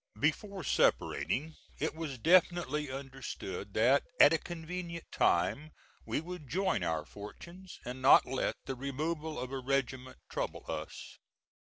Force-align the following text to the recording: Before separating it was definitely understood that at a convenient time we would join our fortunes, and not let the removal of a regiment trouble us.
Before 0.19 0.63
separating 0.63 1.57
it 1.77 1.93
was 1.93 2.17
definitely 2.17 2.89
understood 2.91 3.75
that 3.75 4.01
at 4.19 4.33
a 4.33 4.39
convenient 4.39 5.05
time 5.11 5.73
we 6.07 6.19
would 6.19 6.47
join 6.49 6.81
our 6.81 7.05
fortunes, 7.05 7.77
and 7.85 8.01
not 8.01 8.25
let 8.25 8.55
the 8.65 8.73
removal 8.73 9.39
of 9.39 9.51
a 9.51 9.59
regiment 9.59 10.17
trouble 10.27 10.65
us. 10.67 11.19